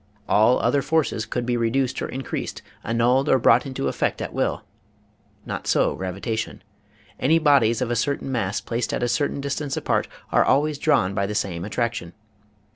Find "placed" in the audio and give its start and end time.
8.61-8.95